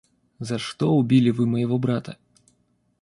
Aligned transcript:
За 0.39 0.57
что 0.57 0.95
убили 0.97 1.29
вы 1.29 1.45
моего 1.45 1.77
брата? 1.77 2.17